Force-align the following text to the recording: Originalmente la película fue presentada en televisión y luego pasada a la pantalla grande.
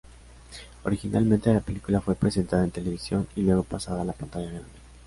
Originalmente 0.83 1.53
la 1.53 1.59
película 1.59 2.01
fue 2.01 2.15
presentada 2.15 2.63
en 2.63 2.71
televisión 2.71 3.27
y 3.35 3.41
luego 3.43 3.61
pasada 3.61 4.01
a 4.01 4.05
la 4.05 4.13
pantalla 4.13 4.49
grande. 4.49 4.69